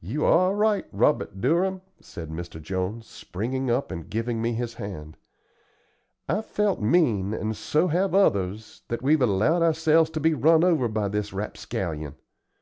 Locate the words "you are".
0.00-0.54